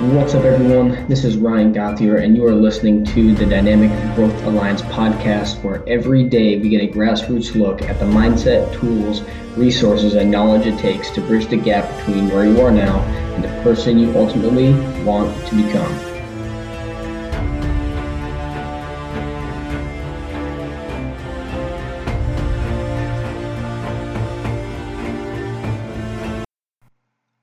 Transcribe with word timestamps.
What's 0.00 0.34
up, 0.34 0.44
everyone? 0.44 1.06
This 1.08 1.24
is 1.24 1.36
Ryan 1.36 1.74
Gothier, 1.74 2.24
and 2.24 2.34
you 2.34 2.46
are 2.46 2.54
listening 2.54 3.04
to 3.04 3.34
the 3.34 3.44
Dynamic 3.44 3.90
Growth 4.16 4.32
Alliance 4.44 4.80
podcast, 4.80 5.62
where 5.62 5.86
every 5.86 6.24
day 6.24 6.58
we 6.58 6.70
get 6.70 6.80
a 6.80 6.88
grassroots 6.90 7.54
look 7.54 7.82
at 7.82 7.98
the 7.98 8.06
mindset, 8.06 8.72
tools, 8.80 9.20
resources, 9.58 10.14
and 10.14 10.30
knowledge 10.30 10.66
it 10.66 10.78
takes 10.78 11.10
to 11.10 11.20
bridge 11.20 11.48
the 11.48 11.58
gap 11.58 11.86
between 11.98 12.30
where 12.30 12.46
you 12.46 12.58
are 12.62 12.70
now 12.70 13.00
and 13.34 13.44
the 13.44 13.48
person 13.62 13.98
you 13.98 14.10
ultimately 14.16 14.72
want 15.04 15.36
to 15.48 15.54
become. 15.54 15.94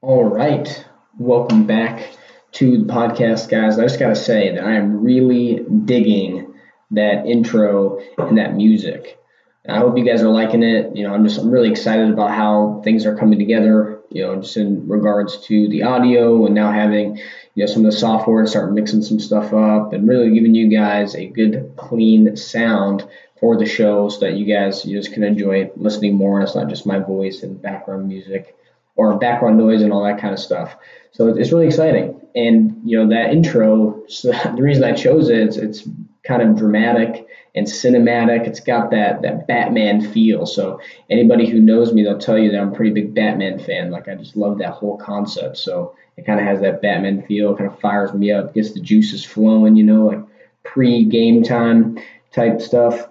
All 0.02 0.24
right, 0.24 0.86
welcome 1.20 1.68
back 1.68 2.18
to 2.54 2.78
the 2.78 2.92
podcast, 2.92 3.50
guys. 3.50 3.78
I 3.78 3.84
just 3.84 4.00
got 4.00 4.10
to 4.10 4.16
say 4.16 4.56
that 4.56 4.64
I 4.64 4.74
am 4.74 5.04
really 5.04 5.64
digging 5.86 6.54
that 6.92 7.26
intro 7.26 8.00
and 8.18 8.38
that 8.38 8.56
music. 8.56 9.20
And 9.66 9.76
I 9.76 9.80
hope 9.80 9.98
you 9.98 10.06
guys 10.06 10.24
are 10.24 10.30
liking 10.30 10.64
it. 10.64 10.96
You 10.96 11.04
know, 11.04 11.14
I'm 11.14 11.26
just 11.26 11.40
I'm 11.40 11.52
really 11.52 11.70
excited 11.70 12.10
about 12.10 12.32
how 12.32 12.82
things 12.84 13.06
are 13.06 13.18
coming 13.18 13.40
together. 13.40 14.00
You 14.10 14.24
know, 14.24 14.42
just 14.42 14.56
in 14.56 14.88
regards 14.88 15.38
to 15.48 15.68
the 15.68 15.84
audio 15.84 16.46
and 16.46 16.56
now 16.56 16.72
having 16.72 17.18
you 17.56 17.66
know 17.66 17.72
some 17.72 17.86
of 17.86 17.92
the 17.92 17.98
software 17.98 18.44
to 18.44 18.50
start 18.50 18.74
mixing 18.74 19.02
some 19.02 19.20
stuff 19.20 19.54
up 19.54 19.92
and 19.92 20.08
really 20.08 20.34
giving 20.34 20.56
you 20.56 20.70
guys 20.70 21.16
a 21.16 21.28
good 21.28 21.74
clean 21.76 22.38
sound 22.38 23.06
for 23.40 23.58
the 23.58 23.66
show 23.66 24.08
so 24.10 24.22
that 24.22 24.36
you 24.36 24.46
guys 24.46 24.86
you 24.86 24.98
just 24.98 25.14
can 25.14 25.24
enjoy 25.24 25.70
listening 25.76 26.16
more. 26.16 26.40
And 26.40 26.48
it's 26.48 26.56
not 26.56 26.70
just 26.70 26.86
my 26.86 27.00
voice 27.00 27.44
and 27.44 27.62
background 27.62 28.08
music 28.08 28.56
or 28.98 29.18
background 29.18 29.58
noise 29.58 29.82
and 29.82 29.94
all 29.94 30.04
that 30.04 30.20
kind 30.20 30.34
of 30.34 30.40
stuff. 30.40 30.76
So 31.12 31.30
it's 31.30 31.52
really 31.52 31.68
exciting. 31.68 32.20
And 32.36 32.82
you 32.84 32.98
know 32.98 33.10
that 33.10 33.32
intro, 33.32 34.04
so 34.08 34.32
the 34.56 34.62
reason 34.62 34.84
I 34.84 34.92
chose 34.92 35.30
it, 35.30 35.40
it's, 35.40 35.58
it's 35.58 35.90
kind 36.24 36.42
of 36.42 36.58
dramatic 36.58 37.26
and 37.56 37.66
cinematic. 37.66 38.46
It's 38.46 38.60
got 38.60 38.92
that 38.92 39.22
that 39.22 39.48
Batman 39.48 40.02
feel. 40.02 40.46
So 40.46 40.82
anybody 41.10 41.50
who 41.50 41.60
knows 41.60 41.94
me, 41.94 42.04
they'll 42.04 42.20
tell 42.20 42.38
you 42.38 42.52
that 42.52 42.60
I'm 42.60 42.74
a 42.74 42.76
pretty 42.76 42.92
big 42.92 43.16
Batman 43.16 43.60
fan. 43.60 43.92
Like 43.92 44.08
I 44.08 44.16
just 44.16 44.36
love 44.36 44.58
that 44.60 44.72
whole 44.74 44.98
concept. 44.98 45.58
So 45.58 45.96
it 46.18 46.26
kind 46.26 46.40
of 46.40 46.46
has 46.46 46.62
that 46.62 46.82
Batman 46.82 47.24
feel. 47.24 47.56
Kind 47.56 47.72
of 47.72 47.80
fires 47.80 48.14
me 48.14 48.32
up, 48.32 48.54
gets 48.54 48.74
the 48.74 48.82
juices 48.82 49.24
flowing. 49.24 49.76
You 49.76 49.84
know, 49.86 50.06
like 50.06 50.20
pre-game 50.64 51.44
time 51.44 51.98
type 52.32 52.62
stuff. 52.62 53.08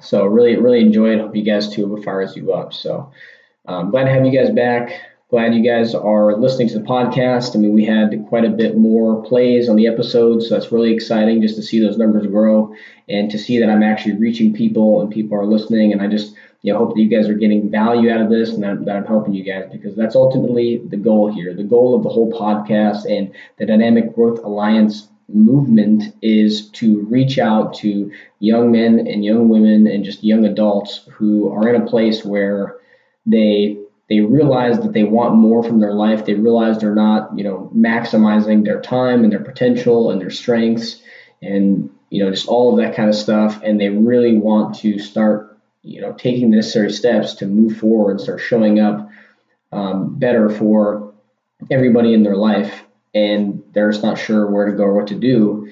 So 0.00 0.26
really, 0.26 0.56
really 0.56 0.80
enjoyed. 0.80 1.20
Hope 1.20 1.34
you 1.34 1.44
guys 1.44 1.72
too. 1.72 1.96
It 1.96 2.04
fires 2.04 2.36
you 2.36 2.52
up. 2.52 2.72
So 2.72 3.12
um, 3.66 3.90
glad 3.90 4.04
to 4.04 4.10
have 4.10 4.24
you 4.26 4.32
guys 4.32 4.50
back. 4.50 4.92
Glad 5.32 5.54
you 5.54 5.62
guys 5.62 5.94
are 5.94 6.36
listening 6.36 6.68
to 6.68 6.78
the 6.78 6.84
podcast. 6.84 7.56
I 7.56 7.58
mean, 7.58 7.72
we 7.72 7.86
had 7.86 8.26
quite 8.28 8.44
a 8.44 8.50
bit 8.50 8.76
more 8.76 9.22
plays 9.22 9.66
on 9.66 9.76
the 9.76 9.86
episodes, 9.86 10.46
so 10.46 10.54
that's 10.54 10.70
really 10.70 10.92
exciting 10.92 11.40
just 11.40 11.56
to 11.56 11.62
see 11.62 11.80
those 11.80 11.96
numbers 11.96 12.26
grow 12.26 12.74
and 13.08 13.30
to 13.30 13.38
see 13.38 13.58
that 13.58 13.70
I'm 13.70 13.82
actually 13.82 14.18
reaching 14.18 14.52
people 14.52 15.00
and 15.00 15.10
people 15.10 15.38
are 15.38 15.46
listening. 15.46 15.90
And 15.90 16.02
I 16.02 16.06
just 16.06 16.34
you 16.60 16.70
know, 16.70 16.80
hope 16.80 16.94
that 16.94 17.00
you 17.00 17.08
guys 17.08 17.30
are 17.30 17.34
getting 17.34 17.70
value 17.70 18.10
out 18.10 18.20
of 18.20 18.28
this 18.28 18.50
and 18.50 18.62
that, 18.62 18.84
that 18.84 18.94
I'm 18.94 19.06
helping 19.06 19.32
you 19.32 19.42
guys 19.42 19.70
because 19.72 19.96
that's 19.96 20.16
ultimately 20.16 20.82
the 20.90 20.98
goal 20.98 21.32
here. 21.32 21.54
The 21.54 21.64
goal 21.64 21.96
of 21.96 22.02
the 22.02 22.10
whole 22.10 22.30
podcast 22.30 23.06
and 23.10 23.32
the 23.56 23.64
Dynamic 23.64 24.14
Growth 24.14 24.44
Alliance 24.44 25.08
movement 25.30 26.14
is 26.20 26.68
to 26.72 27.06
reach 27.06 27.38
out 27.38 27.72
to 27.76 28.12
young 28.40 28.70
men 28.70 29.06
and 29.06 29.24
young 29.24 29.48
women 29.48 29.86
and 29.86 30.04
just 30.04 30.22
young 30.22 30.44
adults 30.44 31.08
who 31.10 31.50
are 31.50 31.74
in 31.74 31.80
a 31.80 31.86
place 31.86 32.22
where 32.22 32.76
they 33.24 33.78
they 34.12 34.20
realize 34.20 34.78
that 34.80 34.92
they 34.92 35.04
want 35.04 35.36
more 35.36 35.62
from 35.62 35.80
their 35.80 35.94
life. 35.94 36.26
They 36.26 36.34
realize 36.34 36.76
they're 36.76 36.94
not, 36.94 37.30
you 37.34 37.44
know, 37.44 37.72
maximizing 37.74 38.62
their 38.62 38.82
time 38.82 39.24
and 39.24 39.32
their 39.32 39.42
potential 39.42 40.10
and 40.10 40.20
their 40.20 40.28
strengths 40.28 41.00
and, 41.40 41.88
you 42.10 42.22
know, 42.22 42.30
just 42.30 42.46
all 42.46 42.72
of 42.72 42.84
that 42.84 42.94
kind 42.94 43.08
of 43.08 43.14
stuff. 43.14 43.62
And 43.62 43.80
they 43.80 43.88
really 43.88 44.36
want 44.36 44.76
to 44.80 44.98
start, 44.98 45.58
you 45.80 46.02
know, 46.02 46.12
taking 46.12 46.50
the 46.50 46.56
necessary 46.56 46.92
steps 46.92 47.36
to 47.36 47.46
move 47.46 47.78
forward 47.78 48.10
and 48.10 48.20
start 48.20 48.42
showing 48.42 48.80
up 48.80 49.08
um, 49.72 50.18
better 50.18 50.50
for 50.50 51.14
everybody 51.70 52.12
in 52.12 52.22
their 52.22 52.36
life. 52.36 52.84
And 53.14 53.62
they're 53.72 53.92
just 53.92 54.04
not 54.04 54.18
sure 54.18 54.46
where 54.46 54.66
to 54.66 54.76
go 54.76 54.84
or 54.84 54.94
what 54.94 55.06
to 55.06 55.18
do. 55.18 55.70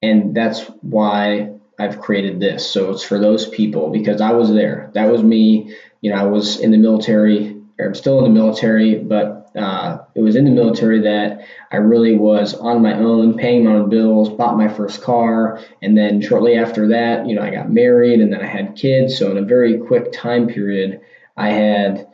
And 0.00 0.32
that's 0.32 0.60
why 0.80 1.54
I've 1.76 1.98
created 1.98 2.38
this. 2.38 2.64
So 2.70 2.92
it's 2.92 3.02
for 3.02 3.18
those 3.18 3.48
people 3.48 3.90
because 3.90 4.20
I 4.20 4.30
was 4.30 4.48
there. 4.52 4.92
That 4.94 5.10
was 5.10 5.24
me 5.24 5.74
you 6.02 6.10
know, 6.10 6.16
I 6.16 6.24
was 6.24 6.60
in 6.60 6.72
the 6.72 6.78
military, 6.78 7.56
or 7.78 7.86
I'm 7.86 7.94
still 7.94 8.18
in 8.18 8.24
the 8.24 8.40
military, 8.40 8.96
but 8.96 9.50
uh, 9.56 9.98
it 10.14 10.20
was 10.20 10.34
in 10.34 10.44
the 10.44 10.50
military 10.50 11.00
that 11.02 11.46
I 11.70 11.76
really 11.76 12.16
was 12.16 12.54
on 12.54 12.82
my 12.82 12.94
own, 12.94 13.36
paying 13.36 13.64
my 13.64 13.72
own 13.72 13.88
bills, 13.88 14.28
bought 14.28 14.56
my 14.56 14.68
first 14.68 15.02
car, 15.02 15.60
and 15.80 15.96
then 15.96 16.20
shortly 16.20 16.56
after 16.56 16.88
that, 16.88 17.26
you 17.26 17.34
know, 17.34 17.42
I 17.42 17.50
got 17.50 17.70
married 17.70 18.20
and 18.20 18.32
then 18.32 18.42
I 18.42 18.46
had 18.46 18.76
kids. 18.76 19.16
So 19.16 19.30
in 19.30 19.38
a 19.38 19.42
very 19.42 19.78
quick 19.78 20.12
time 20.12 20.48
period, 20.48 21.00
I 21.36 21.50
had 21.50 22.08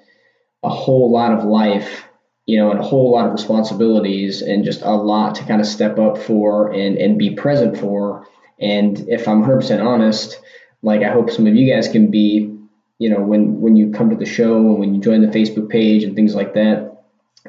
a 0.62 0.68
whole 0.68 1.10
lot 1.10 1.32
of 1.32 1.44
life, 1.44 2.04
you 2.44 2.58
know, 2.58 2.70
and 2.70 2.80
a 2.80 2.84
whole 2.84 3.12
lot 3.12 3.26
of 3.26 3.32
responsibilities 3.32 4.42
and 4.42 4.64
just 4.64 4.82
a 4.82 4.90
lot 4.90 5.36
to 5.36 5.44
kind 5.44 5.60
of 5.60 5.66
step 5.66 5.98
up 5.98 6.18
for 6.18 6.72
and, 6.72 6.98
and 6.98 7.18
be 7.18 7.30
present 7.30 7.78
for. 7.78 8.26
And 8.60 9.08
if 9.08 9.28
I'm 9.28 9.44
100% 9.44 9.84
honest, 9.84 10.40
like 10.82 11.02
I 11.02 11.10
hope 11.10 11.30
some 11.30 11.46
of 11.46 11.54
you 11.54 11.72
guys 11.72 11.88
can 11.88 12.10
be 12.10 12.57
you 12.98 13.10
know 13.10 13.20
when 13.20 13.60
when 13.60 13.76
you 13.76 13.90
come 13.90 14.10
to 14.10 14.16
the 14.16 14.26
show 14.26 14.56
and 14.56 14.78
when 14.78 14.94
you 14.94 15.00
join 15.00 15.22
the 15.22 15.28
Facebook 15.28 15.68
page 15.68 16.04
and 16.04 16.14
things 16.14 16.34
like 16.34 16.54
that 16.54 16.98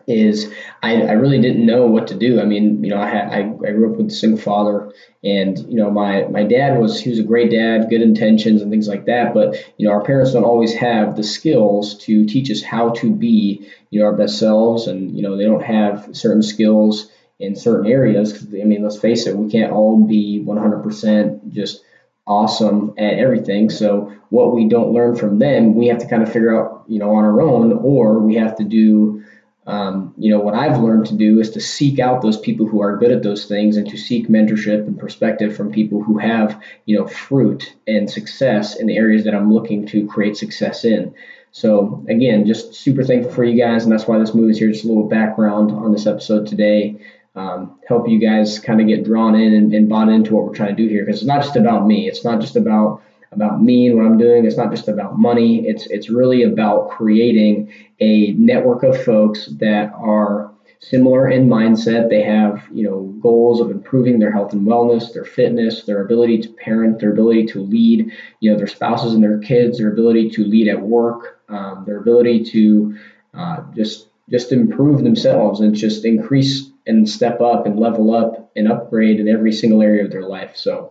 is 0.08 0.52
I, 0.82 1.02
I 1.02 1.12
really 1.14 1.42
didn't 1.42 1.66
know 1.66 1.88
what 1.88 2.08
to 2.08 2.16
do. 2.16 2.40
I 2.40 2.46
mean, 2.46 2.84
you 2.84 2.90
know, 2.90 3.02
I 3.02 3.10
had 3.10 3.34
I, 3.34 3.40
I 3.40 3.72
grew 3.72 3.92
up 3.92 3.98
with 3.98 4.08
a 4.08 4.14
single 4.14 4.40
father 4.40 4.92
and 5.24 5.58
you 5.60 5.76
know 5.76 5.90
my 5.92 6.24
my 6.26 6.44
dad 6.44 6.80
was 6.80 7.00
he 7.00 7.10
was 7.10 7.20
a 7.20 7.24
great 7.24 7.52
dad, 7.52 7.90
good 7.90 8.02
intentions 8.02 8.62
and 8.62 8.72
things 8.72 8.88
like 8.88 9.06
that, 9.06 9.34
but 9.34 9.56
you 9.78 9.88
know, 9.88 9.94
our 9.94 10.04
parents 10.04 10.34
don't 10.34 10.44
always 10.44 10.74
have 10.74 11.16
the 11.16 11.24
skills 11.24 11.98
to 12.06 12.26
teach 12.26 12.50
us 12.52 12.62
how 12.62 12.90
to 12.92 13.12
be, 13.12 13.68
you 13.90 14.00
know, 14.00 14.06
our 14.06 14.14
best 14.14 14.40
selves 14.40 14.88
and 14.88 15.16
you 15.16 15.22
know, 15.22 15.38
they 15.38 15.46
don't 15.46 15.64
have 15.64 16.10
certain 16.14 16.44
skills 16.44 17.10
in 17.40 17.56
certain 17.56 17.90
areas 17.90 18.46
I 18.54 18.66
mean, 18.66 18.84
let's 18.84 19.00
face 19.00 19.26
it, 19.28 19.36
we 19.36 19.50
can't 19.50 19.72
all 19.72 20.06
be 20.06 20.44
100% 20.46 21.54
just 21.54 21.84
awesome 22.28 22.94
at 22.98 23.14
everything. 23.14 23.70
So 23.70 24.14
what 24.30 24.54
we 24.54 24.68
don't 24.68 24.94
learn 24.94 25.16
from 25.16 25.40
them, 25.40 25.76
we 25.76 25.88
have 25.88 26.00
to 26.00 26.08
kind 26.08 26.24
of 26.24 26.32
figure 26.32 26.56
out, 26.56 26.84
you 26.88 27.00
know, 27.00 27.16
on 27.16 27.24
our 27.24 27.42
own, 27.42 27.74
or 27.74 28.20
we 28.20 28.36
have 28.36 28.56
to 28.58 28.64
do, 28.64 29.24
um, 29.66 30.14
you 30.18 30.32
know, 30.32 30.40
what 30.40 30.54
I've 30.54 30.80
learned 30.80 31.08
to 31.08 31.16
do 31.16 31.40
is 31.40 31.52
to 31.52 31.62
seek 31.62 32.00
out 32.00 32.22
those 32.22 32.40
people 32.40 32.68
who 32.68 32.82
are 32.82 32.98
good 32.98 33.12
at 33.12 33.24
those 33.24 33.46
things 33.46 33.78
and 33.78 33.90
to 33.90 33.98
seek 33.98 34.28
mentorship 34.28 34.88
and 34.88 35.00
perspective 35.00 35.56
from 35.56 35.72
people 35.72 36.04
who 36.04 36.18
have, 36.18 36.62
you 36.86 36.98
know, 36.98 37.08
fruit 37.08 37.74
and 37.88 38.10
success 38.10 38.76
in 38.76 38.88
the 38.88 38.98
areas 38.98 39.24
that 39.24 39.36
I'm 39.36 39.52
looking 39.52 39.88
to 39.88 40.08
create 40.08 40.38
success 40.38 40.86
in. 40.86 41.14
So 41.52 42.06
again, 42.08 42.46
just 42.46 42.76
super 42.76 43.04
thankful 43.04 43.34
for 43.34 43.44
you 43.44 43.60
guys, 43.60 43.84
and 43.84 43.92
that's 43.92 44.08
why 44.08 44.20
this 44.20 44.36
movie 44.36 44.52
is 44.52 44.60
here. 44.60 44.72
Just 44.72 44.86
a 44.86 44.88
little 44.88 45.08
background 45.08 45.72
on 45.72 45.92
this 45.92 46.06
episode 46.06 46.46
today 46.46 47.00
um, 47.36 47.80
help 47.88 48.10
you 48.10 48.20
guys 48.20 48.60
kind 48.60 48.82
of 48.82 48.88
get 48.88 49.06
drawn 49.06 49.36
in 49.36 49.54
and, 49.54 49.74
and 49.74 49.88
bought 49.88 50.10
into 50.10 50.34
what 50.34 50.46
we're 50.46 50.56
trying 50.56 50.76
to 50.76 50.82
do 50.84 50.90
here 50.90 51.06
because 51.06 51.22
it's 51.22 51.28
not 51.28 51.44
just 51.44 51.56
about 51.56 51.86
me. 51.86 52.08
It's 52.08 52.24
not 52.24 52.42
just 52.42 52.56
about 52.56 53.02
about 53.32 53.62
me 53.62 53.88
and 53.88 53.98
what 53.98 54.06
I'm 54.06 54.18
doing. 54.18 54.46
It's 54.46 54.58
not 54.58 54.72
just 54.72 54.88
about 54.88 55.20
money. 55.20 55.68
It's 55.68 55.86
it's 55.88 56.10
really 56.10 56.44
about 56.44 56.90
creating 56.90 57.72
a 58.00 58.32
network 58.34 58.84
of 58.84 59.02
folks 59.04 59.48
that 59.60 59.92
are 59.94 60.52
similar 60.80 61.30
in 61.30 61.48
mindset. 61.48 62.10
They 62.10 62.24
have 62.24 62.64
you 62.72 62.84
know 62.84 63.14
goals 63.22 63.60
of 63.60 63.70
improving 63.70 64.20
their 64.20 64.32
health 64.32 64.54
and 64.54 64.66
wellness, 64.66 65.14
their 65.14 65.26
fitness, 65.26 65.84
their 65.84 66.04
ability 66.04 66.40
to 66.42 66.50
parent, 66.50 67.00
their 67.00 67.12
ability 67.12 67.46
to 67.48 67.62
lead, 67.62 68.12
you 68.40 68.52
know, 68.52 68.58
their 68.58 68.68
spouses 68.68 69.14
and 69.14 69.24
their 69.24 69.40
kids, 69.40 69.78
their 69.78 69.92
ability 69.92 70.30
to 70.32 70.46
lead 70.46 70.68
at 70.68 70.82
work, 70.82 71.42
um, 71.50 71.84
their 71.86 72.00
ability 72.00 72.44
to 72.46 72.98
uh, 73.34 73.62
just 73.76 74.08
just 74.30 74.52
improve 74.52 75.04
themselves 75.04 75.60
and 75.60 75.76
just 75.76 76.06
increase 76.06 76.72
and 76.86 77.10
step 77.10 77.42
up 77.42 77.66
and 77.66 77.80
level 77.80 78.14
up 78.14 78.52
and 78.56 78.72
upgrade 78.72 79.20
in 79.20 79.28
every 79.28 79.52
single 79.52 79.82
area 79.82 80.04
of 80.04 80.12
their 80.12 80.28
life. 80.28 80.56
So, 80.56 80.89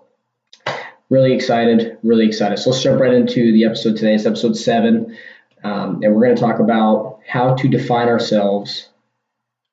really 1.10 1.32
excited, 1.32 1.98
really 2.02 2.26
excited. 2.26 2.58
So, 2.58 2.70
let's 2.70 2.82
jump 2.82 3.00
right 3.00 3.12
into 3.12 3.52
the 3.52 3.64
episode 3.64 3.96
today. 3.96 4.14
It's 4.14 4.26
episode 4.26 4.56
seven, 4.56 5.16
um, 5.64 6.02
and 6.02 6.14
we're 6.14 6.24
going 6.24 6.36
to 6.36 6.42
talk 6.42 6.60
about 6.60 7.20
how 7.26 7.54
to 7.54 7.68
define 7.68 8.08
ourselves, 8.08 8.88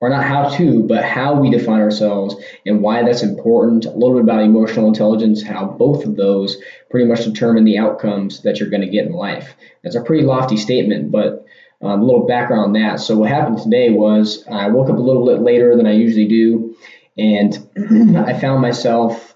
or 0.02 0.10
not 0.10 0.24
how 0.24 0.50
to, 0.58 0.84
but 0.84 1.04
how 1.04 1.40
we 1.40 1.50
define 1.50 1.82
ourselves 1.82 2.36
and 2.66 2.82
why 2.82 3.04
that's 3.04 3.24
important. 3.24 3.86
A 3.86 3.92
little 3.92 4.14
bit 4.14 4.24
about 4.24 4.44
emotional 4.44 4.88
intelligence, 4.88 5.42
how 5.42 5.66
both 5.66 6.06
of 6.06 6.16
those 6.16 6.58
pretty 6.90 7.08
much 7.08 7.24
determine 7.24 7.66
the 7.66 7.78
outcomes 7.78 8.42
that 8.44 8.60
you're 8.60 8.70
going 8.70 8.81
to 8.81 8.90
get 8.90 9.06
in 9.06 9.14
life. 9.14 9.56
That's 9.84 9.96
a 9.96 10.04
pretty 10.04 10.26
lofty 10.26 10.58
statement, 10.58 11.12
but 11.12 11.46
um, 11.81 12.02
a 12.02 12.04
little 12.04 12.26
background 12.26 12.66
on 12.66 12.74
that. 12.74 13.00
So 13.00 13.18
what 13.18 13.30
happened 13.30 13.60
today 13.60 13.90
was 13.90 14.44
I 14.48 14.70
woke 14.70 14.90
up 14.90 14.98
a 14.98 15.02
little 15.02 15.26
bit 15.26 15.42
later 15.42 15.76
than 15.76 15.88
I 15.88 15.94
usually 15.94 16.28
do, 16.28 16.76
and 17.18 17.58
I 18.18 18.40
found 18.40 18.62
myself 18.62 19.36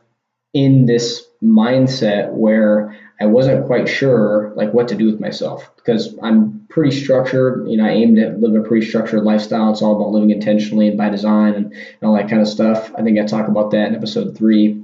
in 0.53 0.85
this 0.85 1.25
mindset 1.43 2.33
where 2.33 2.97
I 3.21 3.25
wasn't 3.25 3.65
quite 3.65 3.87
sure 3.87 4.53
like 4.55 4.73
what 4.73 4.89
to 4.89 4.95
do 4.95 5.05
with 5.05 5.19
myself 5.19 5.69
because 5.75 6.17
I'm 6.21 6.65
pretty 6.69 6.91
structured. 6.91 7.67
You 7.67 7.77
know, 7.77 7.85
I 7.85 7.91
aim 7.91 8.15
to 8.15 8.29
live 8.29 8.55
a 8.55 8.67
pretty 8.67 8.85
structured 8.85 9.23
lifestyle. 9.23 9.71
It's 9.71 9.81
all 9.81 9.95
about 9.95 10.11
living 10.11 10.31
intentionally 10.31 10.87
and 10.87 10.97
by 10.97 11.09
design 11.09 11.53
and, 11.55 11.65
and 11.73 12.03
all 12.03 12.15
that 12.15 12.29
kind 12.29 12.41
of 12.41 12.47
stuff. 12.47 12.91
I 12.97 13.01
think 13.01 13.19
I 13.19 13.25
talk 13.25 13.47
about 13.47 13.71
that 13.71 13.89
in 13.89 13.95
episode 13.95 14.37
three. 14.37 14.81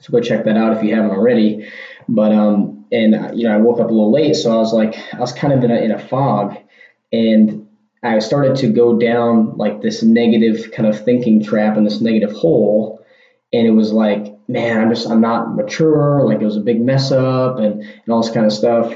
So 0.00 0.12
go 0.12 0.20
check 0.20 0.44
that 0.44 0.56
out 0.56 0.76
if 0.76 0.82
you 0.82 0.94
haven't 0.94 1.10
already. 1.10 1.68
But 2.08 2.32
um, 2.32 2.86
and 2.90 3.14
uh, 3.14 3.32
you 3.34 3.44
know, 3.44 3.54
I 3.54 3.58
woke 3.58 3.80
up 3.80 3.90
a 3.90 3.92
little 3.92 4.12
late, 4.12 4.34
so 4.34 4.52
I 4.52 4.56
was 4.56 4.72
like, 4.72 4.96
I 5.12 5.20
was 5.20 5.32
kind 5.32 5.52
of 5.52 5.62
in 5.62 5.70
a 5.70 5.76
in 5.76 5.90
a 5.90 5.98
fog, 5.98 6.56
and 7.12 7.68
I 8.02 8.20
started 8.20 8.56
to 8.56 8.68
go 8.68 8.98
down 8.98 9.56
like 9.56 9.82
this 9.82 10.02
negative 10.02 10.70
kind 10.72 10.88
of 10.88 11.04
thinking 11.04 11.42
trap 11.42 11.76
and 11.76 11.84
this 11.84 12.00
negative 12.00 12.32
hole. 12.32 13.04
And 13.52 13.66
it 13.66 13.72
was 13.72 13.92
like, 13.92 14.37
man, 14.48 14.80
I'm 14.80 14.88
just, 14.88 15.08
I'm 15.08 15.20
not 15.20 15.54
mature. 15.54 16.24
Like 16.24 16.40
it 16.40 16.44
was 16.44 16.56
a 16.56 16.60
big 16.60 16.80
mess 16.80 17.12
up 17.12 17.58
and, 17.58 17.82
and 17.82 18.08
all 18.08 18.22
this 18.22 18.32
kind 18.32 18.46
of 18.46 18.52
stuff. 18.52 18.92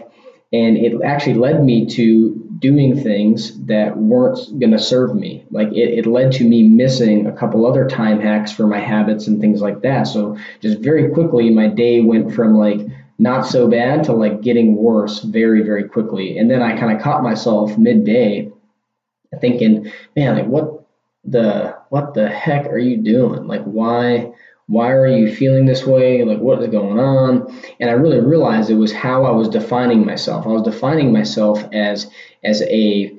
And 0.53 0.77
it 0.77 1.01
actually 1.03 1.35
led 1.35 1.65
me 1.65 1.87
to 1.95 2.35
doing 2.59 3.03
things 3.03 3.59
that 3.67 3.97
weren't 3.97 4.39
going 4.59 4.71
to 4.71 4.79
serve 4.79 5.15
me. 5.15 5.45
Like 5.51 5.69
it, 5.69 5.99
it 5.99 6.07
led 6.07 6.33
to 6.33 6.45
me 6.45 6.63
missing 6.63 7.27
a 7.27 7.33
couple 7.33 7.67
other 7.67 7.89
time 7.89 8.21
hacks 8.21 8.53
for 8.53 8.67
my 8.67 8.79
habits 8.79 9.27
and 9.27 9.41
things 9.41 9.61
like 9.61 9.83
that. 9.83 10.05
So 10.05 10.39
just 10.61 10.79
very 10.79 11.11
quickly, 11.11 11.51
my 11.51 11.69
day 11.69 12.01
went 12.01 12.35
from 12.35 12.57
like 12.57 12.81
not 13.19 13.47
so 13.47 13.69
bad 13.69 14.05
to 14.05 14.13
like 14.13 14.43
getting 14.43 14.77
worse 14.77 15.21
very, 15.21 15.63
very 15.63 15.85
quickly. 15.85 16.39
And 16.39 16.51
then 16.51 16.63
I 16.63 16.79
kind 16.79 16.97
of 16.97 17.03
caught 17.03 17.23
myself 17.23 17.77
midday 17.79 18.51
thinking, 19.41 19.91
man, 20.15 20.37
like 20.37 20.47
what 20.47 20.87
the 21.25 21.77
what 21.89 22.15
the 22.15 22.29
heck 22.29 22.67
are 22.67 22.79
you 22.79 22.97
doing? 22.99 23.47
Like 23.47 23.63
why 23.65 24.33
why 24.73 24.91
are 24.91 25.07
you 25.07 25.31
feeling 25.31 25.67
this 25.67 25.85
way? 25.85 26.25
Like 26.25 26.39
what 26.39 26.63
is 26.63 26.69
going 26.71 26.99
on? 26.99 27.55
And 27.79 27.91
I 27.91 27.93
really 27.93 28.21
realized 28.21 28.71
it 28.71 28.77
was 28.77 28.91
how 28.91 29.25
I 29.25 29.31
was 29.31 29.51
defining 29.51 30.07
myself. 30.07 30.47
I 30.47 30.49
was 30.49 30.63
defining 30.63 31.13
myself 31.13 31.63
as 31.75 32.11
as 32.43 32.63
a 32.63 33.15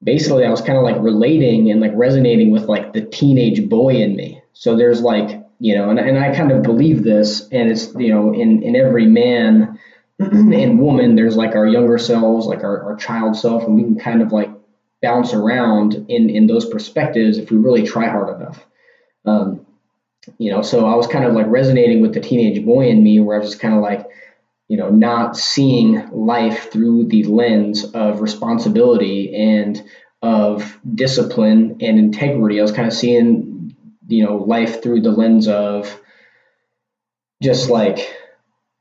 basically 0.00 0.44
I 0.44 0.50
was 0.50 0.60
kind 0.60 0.78
of 0.78 0.84
like 0.84 1.02
relating 1.02 1.72
and 1.72 1.80
like 1.80 1.90
resonating 1.96 2.52
with 2.52 2.66
like 2.66 2.92
the 2.92 3.00
teenage 3.00 3.68
boy 3.68 3.96
in 3.96 4.14
me. 4.14 4.40
So 4.52 4.76
there's 4.76 5.00
like, 5.00 5.44
you 5.58 5.74
know, 5.74 5.90
and, 5.90 5.98
and 5.98 6.16
I 6.16 6.32
kind 6.36 6.52
of 6.52 6.62
believe 6.62 7.02
this 7.02 7.48
and 7.50 7.68
it's, 7.68 7.92
you 7.96 8.14
know, 8.14 8.32
in, 8.32 8.62
in 8.62 8.76
every 8.76 9.06
man 9.06 9.76
and 10.20 10.78
woman, 10.78 11.16
there's 11.16 11.36
like 11.36 11.56
our 11.56 11.66
younger 11.66 11.98
selves, 11.98 12.46
like 12.46 12.62
our, 12.62 12.84
our 12.84 12.94
child 12.94 13.36
self, 13.36 13.64
and 13.64 13.74
we 13.74 13.82
can 13.82 13.98
kind 13.98 14.22
of 14.22 14.30
like 14.30 14.50
bounce 15.02 15.34
around 15.34 15.94
in 16.08 16.30
in 16.30 16.46
those 16.46 16.66
perspectives 16.66 17.38
if 17.38 17.50
we 17.50 17.56
really 17.56 17.84
try 17.84 18.06
hard 18.06 18.40
enough. 18.40 18.64
Um, 19.24 19.66
you 20.38 20.50
know, 20.50 20.62
so 20.62 20.86
I 20.86 20.94
was 20.94 21.06
kind 21.06 21.24
of 21.24 21.34
like 21.34 21.46
resonating 21.48 22.00
with 22.00 22.14
the 22.14 22.20
teenage 22.20 22.64
boy 22.64 22.88
in 22.88 23.02
me, 23.02 23.20
where 23.20 23.36
I 23.36 23.40
was 23.40 23.50
just 23.50 23.60
kind 23.60 23.74
of 23.74 23.80
like, 23.80 24.06
you 24.68 24.76
know, 24.76 24.90
not 24.90 25.36
seeing 25.36 26.08
life 26.10 26.70
through 26.70 27.06
the 27.06 27.24
lens 27.24 27.84
of 27.84 28.20
responsibility 28.20 29.34
and 29.34 29.82
of 30.22 30.78
discipline 30.94 31.78
and 31.80 31.98
integrity. 31.98 32.58
I 32.58 32.62
was 32.62 32.72
kind 32.72 32.88
of 32.88 32.94
seeing, 32.94 33.74
you 34.08 34.24
know, 34.24 34.36
life 34.36 34.82
through 34.82 35.02
the 35.02 35.10
lens 35.10 35.48
of 35.48 36.00
just 37.42 37.70
like 37.70 38.08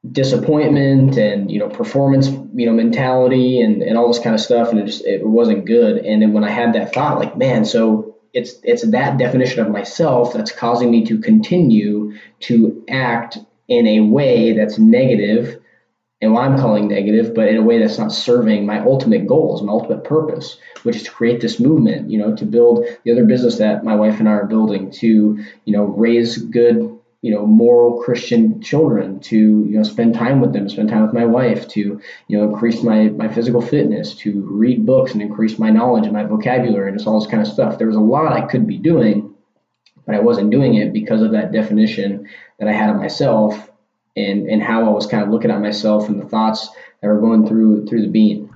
disappointment 0.10 1.18
and 1.18 1.52
you 1.52 1.60
know 1.60 1.68
performance 1.68 2.28
you 2.28 2.66
know 2.66 2.72
mentality 2.72 3.60
and, 3.62 3.82
and 3.82 3.98
all 3.98 4.08
this 4.08 4.24
kind 4.24 4.34
of 4.34 4.40
stuff 4.40 4.70
and 4.70 4.80
it 4.80 4.86
just 4.86 5.04
it 5.06 5.26
wasn't 5.26 5.66
good 5.66 5.98
and 5.98 6.22
then 6.22 6.32
when 6.32 6.46
i 6.46 6.50
had 6.50 6.72
that 6.72 6.94
thought 6.94 7.20
like 7.20 7.38
man 7.38 7.66
so 7.66 8.09
it's 8.34 8.54
it's 8.64 8.88
that 8.90 9.18
definition 9.18 9.62
of 9.62 9.72
myself 9.72 10.34
that's 10.34 10.52
causing 10.52 10.92
me 10.92 11.06
to 11.06 11.20
continue 11.20 12.14
to 12.40 12.84
act 12.90 13.38
in 13.68 13.88
a 13.88 14.00
way 14.02 14.54
that's 14.54 14.78
negative 14.78 15.60
and 16.22 16.34
what 16.34 16.44
i'm 16.44 16.58
calling 16.58 16.88
negative 16.88 17.34
but 17.34 17.48
in 17.48 17.58
a 17.58 17.64
way 17.64 17.80
that's 17.80 17.98
not 17.98 18.12
serving 18.12 18.66
my 18.66 18.80
ultimate 18.82 19.26
goals 19.26 19.64
my 19.64 19.72
ultimate 19.72 20.04
purpose 20.04 20.60
which 20.84 20.96
is 20.96 21.04
to 21.04 21.12
create 21.12 21.42
this 21.42 21.60
movement 21.60 22.10
you 22.10 22.18
know 22.18 22.36
to 22.36 22.46
build 22.46 22.86
the 23.04 23.12
other 23.12 23.26
business 23.26 23.58
that 23.58 23.84
my 23.84 23.96
wife 23.96 24.20
and 24.20 24.30
i 24.30 24.34
are 24.34 24.46
building 24.46 24.92
to 24.92 25.44
you 25.66 25.74
know 25.74 25.84
raise 25.84 26.38
good 26.38 26.99
you 27.22 27.34
know 27.34 27.46
moral 27.46 28.02
christian 28.02 28.62
children 28.62 29.20
to 29.20 29.38
you 29.38 29.78
know 29.78 29.84
spend 29.84 30.14
time 30.14 30.40
with 30.40 30.54
them 30.54 30.70
spend 30.70 30.90
time 30.90 31.02
with 31.02 31.14
my 31.14 31.26
wife 31.26 31.68
to 31.68 32.00
you 32.28 32.38
know 32.38 32.50
increase 32.50 32.82
my 32.82 33.10
my 33.10 33.28
physical 33.28 33.62
fitness 33.62 34.16
to 34.16 34.42
read 34.50 34.86
books 34.86 35.12
and 35.12 35.22
increase 35.22 35.60
my 35.60 35.70
knowledge 35.70 36.06
and 36.06 36.14
my 36.14 36.24
vocabulary 36.24 36.90
and 36.90 36.98
just 36.98 37.08
all 37.08 37.20
this 37.20 37.30
kind 37.30 37.42
of 37.42 37.48
stuff. 37.48 37.78
There 37.78 37.88
was 37.88 37.96
a 37.96 38.00
lot 38.00 38.34
i 38.34 38.46
could 38.46 38.68
be 38.68 38.78
doing 38.78 39.34
but 40.06 40.16
i 40.16 40.20
wasn't 40.20 40.50
doing 40.50 40.76
it 40.76 40.94
because 40.94 41.22
of 41.22 41.32
that 41.32 41.52
definition 41.52 42.28
that 42.58 42.70
i 42.70 42.72
had 42.72 42.90
of 42.90 42.96
myself 42.96 43.70
and 44.16 44.48
and 44.48 44.64
how 44.64 44.86
i 44.86 44.90
was 44.90 45.06
kind 45.06 45.24
of 45.24 45.30
looking 45.30 45.52
at 45.52 45.60
myself 45.60 46.08
and 46.08 46.22
the 46.22 46.28
thoughts 46.28 46.70
that 47.02 47.08
were 47.08 47.20
going 47.20 47.48
through 47.48 47.86
through 47.86 48.02
the 48.02 48.08
being. 48.08 48.54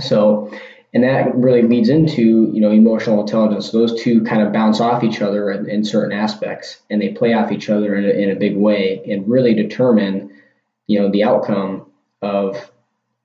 So 0.00 0.52
and 0.92 1.04
that 1.04 1.34
really 1.36 1.62
leads 1.62 1.88
into 1.88 2.50
you 2.52 2.60
know 2.60 2.70
emotional 2.70 3.20
intelligence. 3.20 3.70
Those 3.70 4.02
two 4.02 4.22
kind 4.24 4.42
of 4.42 4.52
bounce 4.52 4.80
off 4.80 5.04
each 5.04 5.20
other 5.20 5.50
in, 5.50 5.68
in 5.68 5.84
certain 5.84 6.12
aspects 6.12 6.80
and 6.90 7.00
they 7.00 7.10
play 7.10 7.32
off 7.32 7.52
each 7.52 7.68
other 7.68 7.94
in 7.94 8.04
a, 8.04 8.08
in 8.08 8.30
a 8.30 8.36
big 8.36 8.56
way 8.56 9.02
and 9.08 9.28
really 9.28 9.54
determine 9.54 10.32
you 10.86 11.00
know 11.00 11.10
the 11.10 11.24
outcome 11.24 11.86
of 12.22 12.70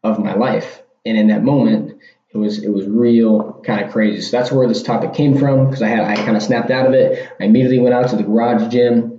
of 0.04 0.20
my 0.20 0.36
life. 0.36 0.82
And 1.06 1.18
in 1.18 1.28
that 1.28 1.44
moment 1.44 2.00
it 2.30 2.38
was 2.38 2.64
it 2.64 2.70
was 2.70 2.86
real 2.86 3.62
kind 3.66 3.84
of 3.84 3.92
crazy. 3.92 4.22
So 4.22 4.38
that's 4.38 4.52
where 4.52 4.68
this 4.68 4.84
topic 4.84 5.14
came 5.14 5.38
from 5.38 5.66
because 5.66 5.82
i 5.82 5.88
had 5.88 6.02
i 6.02 6.16
kind 6.16 6.38
of 6.38 6.44
snapped 6.44 6.70
out 6.70 6.86
of 6.86 6.94
it. 6.94 7.32
I 7.40 7.46
immediately 7.46 7.80
went 7.80 7.96
out 7.96 8.10
to 8.10 8.16
the 8.16 8.24
garage 8.24 8.72
gym 8.72 9.15